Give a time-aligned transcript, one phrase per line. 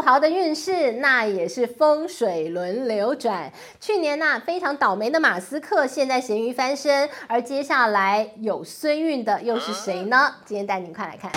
[0.00, 3.52] 富豪的运势，那也是风水轮流转。
[3.78, 10.36] 去年那、非常倒霉的马斯克，现在咸鱼翻身，而接下来有孙运的又是谁呢？
[10.46, 11.30] 今天带您快来看。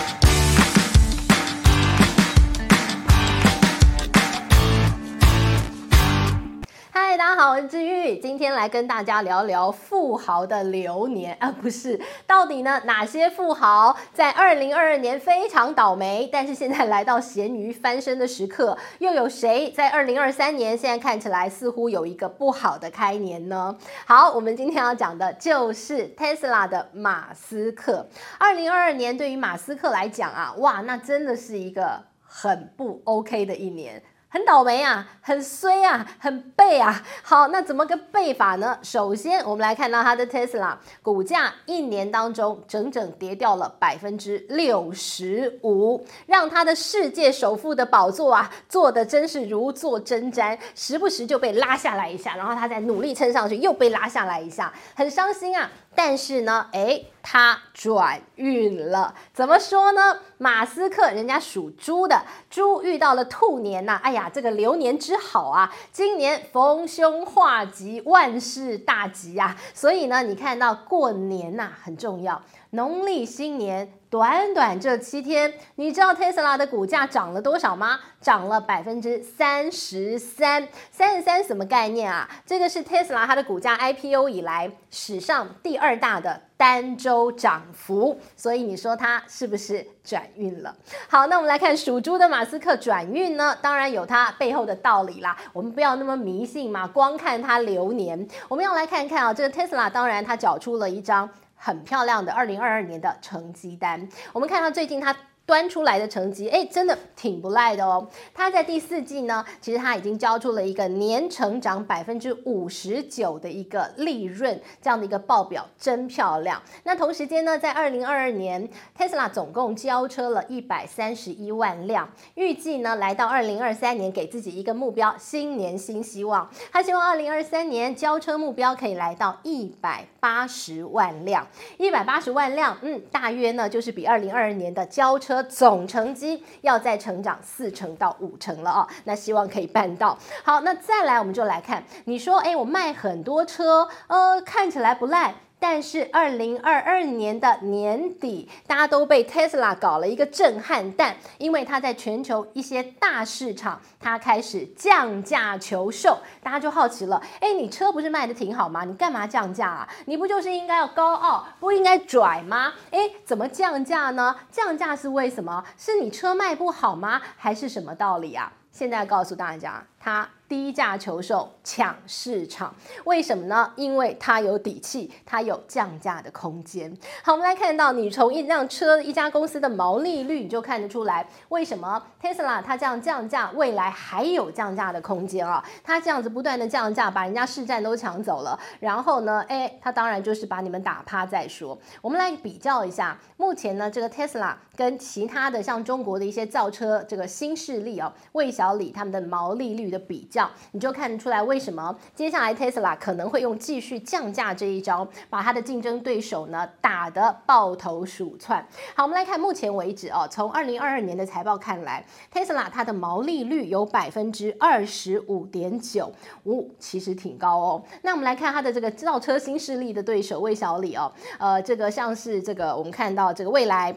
[7.16, 23.76] 大家好，我是治愈，今天来跟大家聊聊富豪的流年啊，不是，到底呢哪些富豪在二零二二年非常倒霉，但是现在来到咸鱼翻身的时刻，又有谁在二零二三年现在看起来似乎有一个不好的开年呢？
[24.06, 28.08] 好，我们今天要讲的就是 Tesla 的马斯克。
[28.38, 34.02] 二零二二年对于马斯克来讲啊，哇，那真的是一个很不 OK 的一年。
[34.34, 37.00] 很倒霉啊，很衰啊，很背啊。
[37.22, 38.76] 好，那怎么个背法呢？
[38.82, 55.70] 首先，我们来看到它的 Tesla 股价一年当中整整跌掉了百分之六十五，让他的世界首富的宝座啊，坐的真是如坐针毡，时不时就被拉下来一下，然后他再努力撑上去，又被拉下来一下，很伤心啊。
[55.94, 60.18] 但是呢，诶，他转运了，怎么说呢？
[60.38, 69.56] 马斯克人家属猪的，猪遇到了兔年呐、啊，哎呀，这个流年之好啊，今年逢凶化吉，万事大吉呀、啊。
[69.72, 72.42] 所以呢，你看到过年呐、很重要。
[72.74, 78.00] 农历新年短短这七天，你知道特斯拉的股价涨了多少吗？
[78.20, 82.28] 涨了百分之三十三，三十三什么概念啊？
[82.44, 90.74] 这个是特斯拉它的股价 IPO 以来史上第二大的单周涨幅，所以你说它是不是转运了？
[91.08, 95.36] 好，那我们来看属猪的马斯克转运呢，当然有它背后的道理啦。
[95.52, 101.28] 我们不要那么迷信嘛，光看它流年，我们要来看看啊，这个特斯拉当然它缴出了一张。
[101.54, 105.14] 很漂亮的二零二二年的成绩单，我们看到最近他。
[105.46, 108.08] 端出来的成绩，哎，真的挺不赖的哦。
[108.32, 116.62] 他在第四季呢，其实他已经交出了一个年成长百分之五十九的一个利润，这样的一个报表真漂亮。
[116.84, 118.66] 那同时间呢，在二零二二年
[118.96, 126.48] ，Tesla 总共交车了一百三十一万辆，预计呢，来到二零二三年，给自己一个目标，新年新希望。
[126.72, 131.46] 他希望二零二三年交车目标可以来到一百八十万辆，
[131.76, 135.33] 一百八十万辆，嗯，大约呢就是比二零二二年的交车。
[135.34, 140.16] 的总成绩要再成长四成到五成了哦，那希望可以办到。
[140.42, 145.34] 好，那再来我们就来看，你说，哎，我卖很多车，呃，看起来不赖。
[145.66, 158.84] 但是二零二二年的年底，大家都被 Tesla 搞了一个震撼弹，因为它在全球一些大市场，它开始降价求售，大家就好奇了，哎，你车不是卖得挺好吗？
[158.84, 159.88] 你干嘛降价啊？
[160.04, 162.74] 你不就是应该要高傲，不应该拽吗？
[162.90, 164.36] 哎，怎么降价呢？
[164.50, 165.64] 降价是为什么？
[165.78, 167.22] 是你车卖不好吗？
[167.38, 168.52] 还是什么道理啊？
[168.74, 170.28] 现在告诉大家，它。
[170.46, 172.72] 低价求售抢市场，
[173.04, 173.72] 为什么呢？
[173.76, 176.94] 因为它有底气，它有降价的空间。
[177.24, 185.64] 好，我们来看到，你从一辆车一家公司的毛利率，你就看得出来，为什么 Tesla 它这样降价，未来还有降价的空间啊？
[185.82, 191.76] 它这样子不断的降价，把人家市占都抢走了，然后呢，哎，它当然就是把你们打趴再说。
[192.02, 200.50] 我们来比较一下，目前呢，这个 Tesla 跟其他的像中国的一些造车这个新势力啊，魏小小李他们的毛利率的比较。
[200.72, 208.66] 你就看得出来，为什么接下来 Tesla 可能会用继续降价这一招，把它的竞争对手呢打得抱头鼠窜。
[208.94, 216.10] 好，我们来看目前为止哦，从二零二二年的财报看来，Tesla 它的毛利率有百分之二十五点九，
[216.44, 217.82] 五其实挺高哦。
[218.00, 223.94] 那我们来看它的这个造车新势力的对手魏小李哦，呃，这个像是这个我们看到这个蔚来。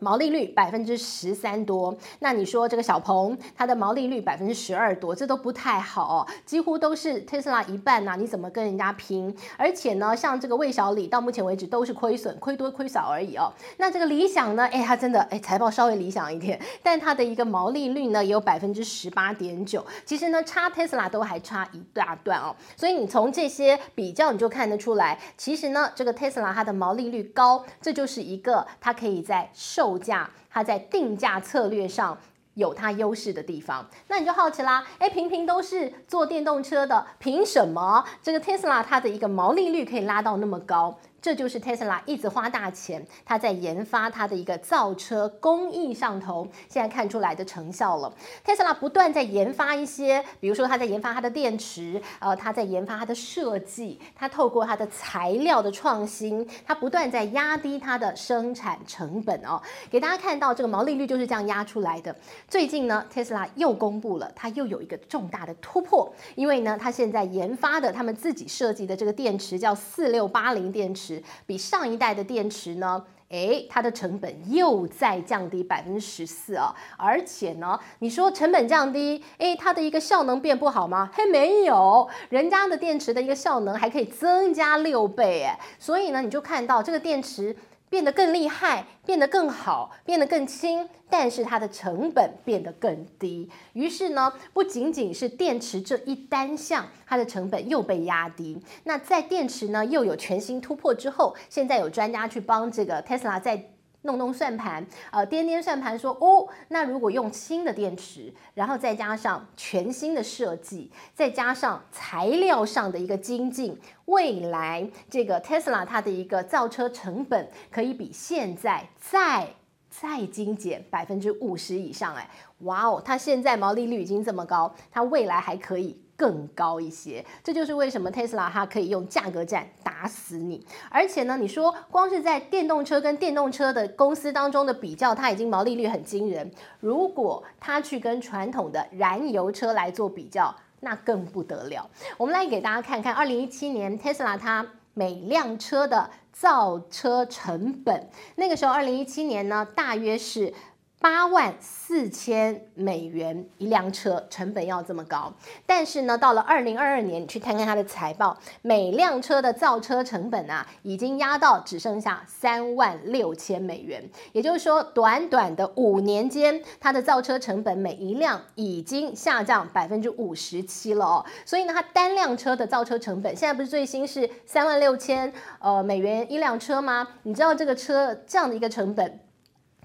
[0.00, 9.34] 毛利率百分之十三多，那你说这个小鹏它的毛利率百分之十二多，这都不太好哦，几乎都是特斯拉一半呐，你怎么跟人家拼？
[9.56, 13.52] 而且呢，像这个魏小李到目前为止都是亏损，亏多亏少而已哦。
[13.78, 22.54] 那这个理想呢，哎，它真的哎财报稍微理想一点，但它的一个毛利率呢也有百分之十八点九，其实呢差特斯拉都还差一大段哦。
[22.76, 29.87] 所以你从这些比较你就看得出来，其实呢这个特斯拉它的毛利率高，这就是一个它可以在售。
[29.88, 32.18] 售价，它在定价策略上
[32.54, 40.98] 有它优势的地方，那你就好奇啦，哎，平平都是做电动车的，凭什么这个 Tesla 它的一个毛利率可以拉到那么高？
[41.20, 48.12] 这就是 Tesla 一直花大钱，它在研发它的一个造车工艺上头，现在看出来的成效了。
[48.46, 59.60] Tesla 不断在研发一些，比如说它在研发它的电池，呃，它在研发它的设计，它透过它的材料的创新，它不断在压低它的生产成本哦。
[59.90, 62.14] 给大家看到这个毛利率就是这样压出来的。
[62.46, 71.07] 最近呢，Tesla 又公布了，它又有一个重大的突破，因为呢，它现在研发的他们自己设计的这个电池叫四六八零电池。
[71.46, 76.74] 比上一代的电池呢，诶，它的成本又再降低百分之十四啊！
[76.96, 81.10] 而且呢，你说成本降低，诶，它的一个效能变不好吗？
[81.12, 87.54] 嘿没有，人家的电池的一个效能还可以增加六倍，诶，所以呢，你就看到这个电池。
[87.88, 93.50] 变得更厉害，变得更好，变得更轻，但是它的成本变得更低。
[93.72, 98.60] 于是呢，不仅仅是电池这一单项，它的成本又被压低。
[98.84, 103.70] 那在电池呢又有全新突破之后，现在有专家去帮这个 Tesla 在。
[104.02, 119.48] 弄弄算盘，呃，颠颠算盘，说哦，那如果用新的电池，然后再加上全新的设计，再加上材料上的一个精进，未来这个 Tesla 它的一个造车成本可以比现在再
[119.90, 122.28] 再精简百分之五十以上，哎，
[122.60, 126.00] 哇哦，它现在毛利率已经这么高，它未来还可以。
[126.18, 130.66] 更高一些，这就是为什么 Tesla 它可以用价格战打死你。
[130.90, 136.50] 而且呢，你说光是在电动车跟电动车的公司当中的比较，它已经毛利率很惊人。
[136.80, 141.88] 如果它去跟传统的燃油车来做比较，那更不得了。
[142.16, 144.66] 我们来给大家看看，二零一七年 Tesla 它
[144.98, 150.52] 每辆车的造车成本，那个时候二零一七年呢，大约是。
[151.00, 155.32] 八万四千美元一辆车，成本要这么高，
[155.64, 164.10] 但是呢，到了二零二二年，你去看看它的财报，每辆车的造车成本啊，已经压到只剩下三万六千美元。
[164.32, 171.24] 也就是说，短短的五年间，它的造车成本每一辆已经下降百分之五十七了哦。
[171.44, 177.06] 所以呢，它单辆车的造车成本现在不是最新是三万六千呃美元一辆车吗？
[177.22, 179.20] 你知道这个车这样的一个成本？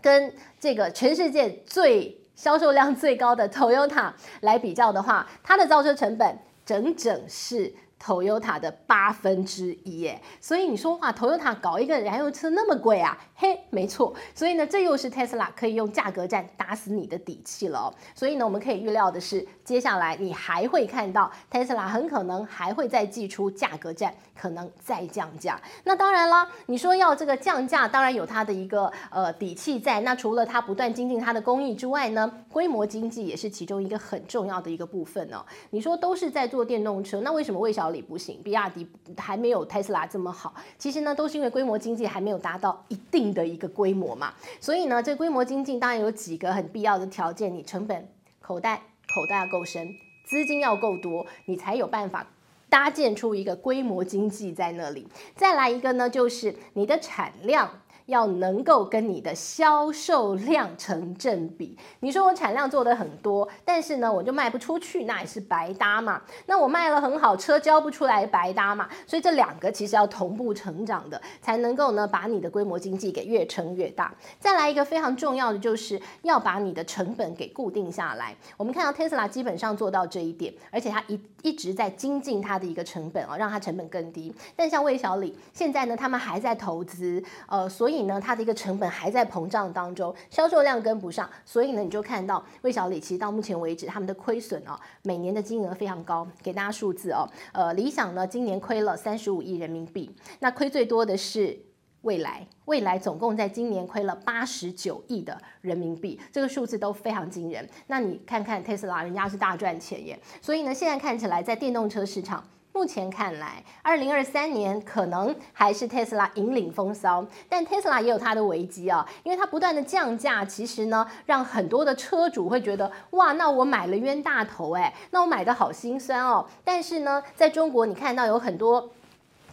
[0.03, 4.11] 跟这个全世界最销售量最高的 Toyota
[4.41, 7.73] 来比较的话，它的造车成本整整是
[8.03, 13.17] Toyota 的八分之一耶，所以你说哇，Toyota 搞一个燃油车那么贵啊？
[13.33, 17.93] 嘿，没错，所以呢，这又是 Tesla 可以用价格战打死你的底气了哦。
[18.13, 25.57] 所以呢，我们可以预料的是，接下来你还会看到 Tesla 很可能还会再祭出价格战，可能再降价。
[25.85, 30.01] 那当然了，你说要这个降价，当然有它的一个呃底气在。
[30.01, 35.41] 那除了它不断精进它的工艺之外呢，规模经济也是其中一个很重要的一个部分哦。
[35.69, 38.41] 你说都是在做电动车，那为什么魏小里不行？
[38.43, 38.85] 比亚迪
[39.17, 40.53] 还没有特斯拉这么好？
[40.77, 44.33] 其实呢，都是因为规模经济还没有达到一定的一个规模嘛。
[44.59, 48.09] 所以呢，这规模经济当然有几个很必要的条件：你成本
[48.41, 48.81] 口袋
[49.15, 49.87] 口袋要够深，
[50.25, 52.27] 资金要够多，你才有办法
[52.67, 55.07] 搭建出一个规模经济在那里。
[55.35, 57.79] 再来一个呢，就是你的产量。
[58.05, 61.77] 要能够跟你的销售量成正比。
[62.01, 66.21] 你说我产量做的很多，但是呢，我就卖不出去，那也是白搭嘛。
[66.47, 68.89] 那我卖了很好，车交不出来，白搭嘛。
[69.07, 74.13] 所以这两个其实要同步成长的，才能够呢把你的规模经济给越撑越大。
[74.39, 78.35] 再来一个非常重要的，就是要把你的成本给固定下来。
[78.57, 84.33] 我们看到 Tesla 基本上做到这一点，而且它一一直在精进它的一个成本啊，让它成本更低。
[84.55, 87.92] 但像魏小李现在呢，他们还在投资，呃，所以。
[87.93, 94.73] 所以呢，它的一个成本还在膨胀当中，销售量跟不上，所以呢，你就看到魏小李其实到目前为止他们的亏损哦，
[95.03, 96.27] 每年的金额非常高。
[96.41, 100.09] 给大家数字哦，呃，理想呢今年亏了三十五亿人民币，
[100.39, 101.55] 那亏最多的是
[102.01, 107.69] 蔚来，蔚来总共在今年亏了八十九亿的人民币，这个数字都非常惊人。
[107.85, 110.19] 那你看看特斯拉，人家是大赚钱耶。
[110.41, 112.43] 所以呢，现在看起来在电动车市场。
[112.73, 126.45] 目前看来，二零二三年可能还是特斯拉引领风骚，但特斯拉也有它的危机啊，因为它不断的降价，其实呢，让很多的车主会觉得，哇，那我买了冤大头哎，那我买的好心酸哦。
[126.63, 128.89] 但是呢，在中国，你看到有很多。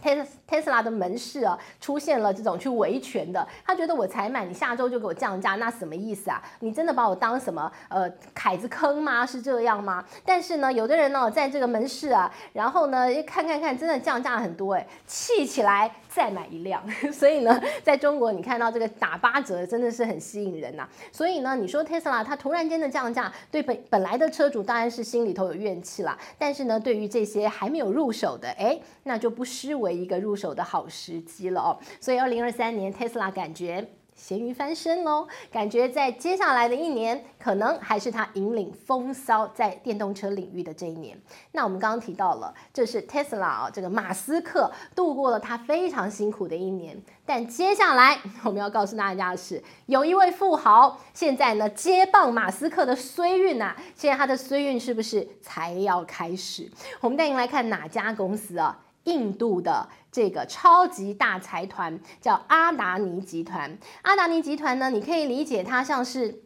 [0.01, 0.09] 特
[0.47, 6.41] 特斯拉的门市啊，出现了这种去维权的，他觉得我才买，你下周就给我降价，那什么意思啊？
[6.59, 9.25] 你真的把我当什么呃凯子坑吗？
[9.25, 10.03] 是这样吗？
[10.25, 26.17] 但是呢，有的人呢，在这个门市啊，然后呢，一看看看，真的降价很多，哎，气起来再买一辆， 所以呢，在中国你看到这个打八折真的是很吸引人呐、所以呢，你说 Tesla 它突然间的降价，对本本来的车主当然是心里头有怨气啦。
[26.37, 31.79] 但是呢，对于这些还没有入手的，哎，那就不失为一个入手的好时机了哦。
[31.99, 33.89] 所以二零二三年 Tesla 感觉。
[34.13, 41.19] 咸鱼翻身喽，感觉在接下来的一年，可能还是他引领风骚在电动车领域的这一年。
[41.53, 47.01] 那我们刚刚提到了，这是 Tesla 啊，这个马斯克度过了他非常辛苦的一年。
[47.25, 56.69] 但接下来 我们要告诉大家的是，有一位富豪现在呢接棒马斯克的衰运呐、啊，现在他的衰运是不是才要开始？
[56.99, 58.77] 我们带您来看哪家公司啊？
[59.05, 63.77] 印度的这个超级大财团叫阿达尼集团。
[64.03, 66.43] 阿达尼集团呢，你可以理解它像是。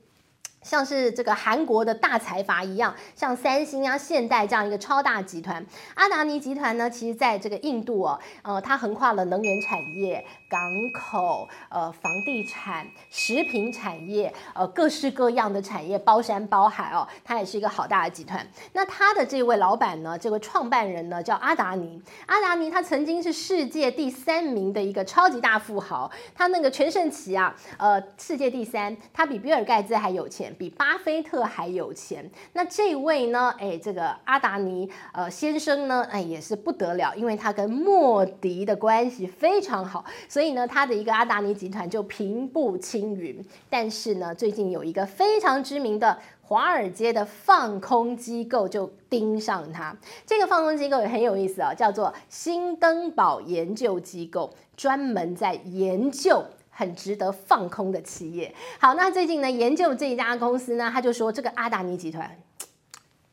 [0.65, 10.59] 像是这个韩国的大财阀一样，像三星啊、现代这样一个超大集团，阿达尼集团呢，其实在这个印度哦，呃，它横跨了能源产业、港
[10.91, 18.45] 口、呃，房地产、食品产业，呃，各式各样的产业包山包海哦，它也是一个好大的集团。
[18.73, 22.01] 那他的这位老板呢，这位创办人呢，叫阿达尼。
[22.25, 30.54] 阿达尼他曾经是世界第三名的一个超级大富豪，他那个全盛期啊，呃，世界第三，他比比尔盖茨还有钱。
[30.57, 33.53] 比巴菲特还有钱，那这位呢？
[33.59, 43.43] 哎，这个阿达尼呃先生呢，哎也是不得了，因为他跟莫迪的关系非常好，所以呢，他的一个阿达尼集团就平步青云。
[43.69, 49.95] 但是呢，最近有一个非常知名的华尔街的放空机构就盯上他，
[50.25, 56.43] 这个放空机构也很有意思啊，叫做新登堡研究机构，专门在研究。
[56.77, 58.53] 很值得放空的企业。
[58.77, 62.29] 好，那最近呢，研究这一家公司呢，他就说这个阿达尼集团。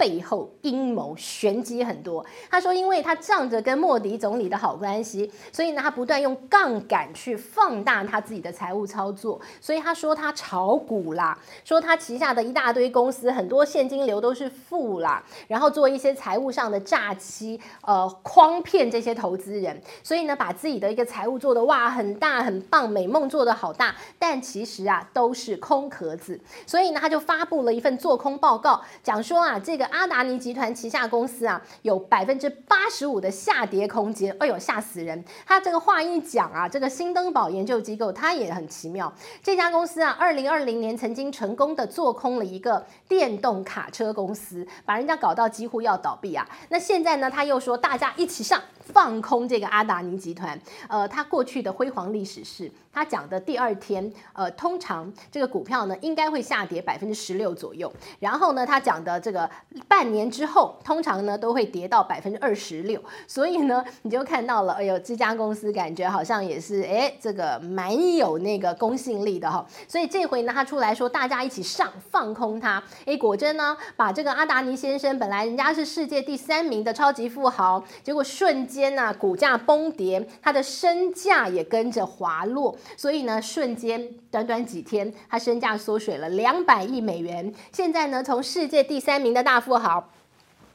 [0.02, 2.26] 背后阴谋玄机很多。
[2.50, 9.40] 他说，因为他仗着跟莫迪总理的好关系，所以呢，他不断用杠杆去放大他自己的财务操作。
[9.60, 19.80] 所以他说他炒股啦，说他旗下的一大堆公司很多现金流都是负啦，然后做一些财务上的诈欺，呃，诓骗这些投资人。
[20.02, 26.40] 所以呢，把自己的一个财务做的哇很大很棒，美梦做的好大，但其实啊都是空壳子。
[26.66, 29.91] 所以呢，他就发布了一份做空报告，讲说啊这个。
[29.92, 34.34] 阿达尼集团旗下公司啊，有百分之八十五的下跌空间。
[34.40, 35.22] 哎呦，吓死人！
[35.46, 39.12] 他这个话一讲啊，这个新登堡研究机构他也很奇妙。
[39.42, 46.48] 这家公司啊，二零二零年曾经成功的做空了一个电动卡车公司，把人家搞到几乎要倒闭啊。
[46.70, 48.60] 那现在呢，他又说大家一起上。
[48.82, 50.58] 放空这个阿达尼集团，
[50.88, 59.48] 呃，他过去的辉煌历史是，他讲的第二天，呃，通常这个股票呢应该会下跌百分之十六左右，然后呢，他讲的这个
[59.86, 78.66] 半年之后，通常呢都会跌到百分之二十六，所以呢，你就看到了，哎呦，这家公司感觉好像也是，哎，这个蛮有那个公信力的哈，所以这回呢，他出来说大家一起上放空它，哎，果真呢，把这个阿达尼先生本来人家是世界第三名的超级富豪，结果瞬。
[78.72, 87.52] 间呢，股价崩跌，他的身价也跟着滑落，所以呢，瞬间短短几天，他身价缩水了两百亿美元。
[87.70, 90.08] 现在呢，从世界第三名的大富豪。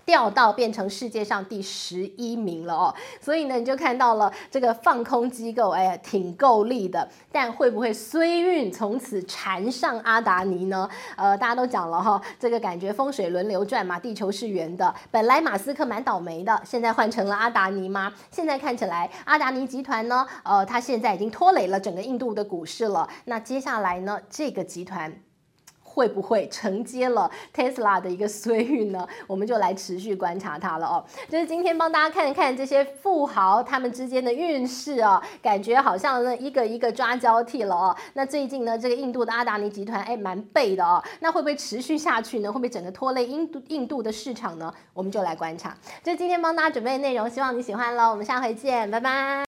[0.07, 7.05] 掉到变成世界上第十一名了哦，所以呢，你就看到了这个放空机构，哎呀，挺够力的。
[7.29, 10.89] 但会不会衰运从此缠上阿达尼呢？
[11.17, 14.95] 呃，大家都讲了哈，这个感觉风水轮流转嘛，地球是圆的。
[15.11, 18.13] 本来马斯克蛮倒霉的，现在换成了阿达尼吗？
[18.31, 23.09] 现在看起来，阿达尼集团呢，呃，他现在已经拖累了整个印度的股市了。
[23.25, 25.26] 那接下来呢，这个集团。
[25.97, 29.07] 会不会承接了 Tesla 的一个衰运呢？
[29.25, 31.03] 我们就来持续观察它了哦。
[31.27, 37.95] 就是今天帮大家看一看这些富豪他们之间的运势哦，感觉好像呢一个一个抓交替了哦。
[38.13, 42.49] 那最近呢，这个印度的阿达尼集团哎蛮背的哦，那会不会持续下去呢？
[42.51, 44.71] 会不会整个拖累印度印度的市场呢？
[44.93, 45.75] 我们就来观察。
[46.03, 48.11] 这是今天帮大家准备的内容，希望你喜欢喽。
[48.11, 49.35] 我们下回见，拜拜。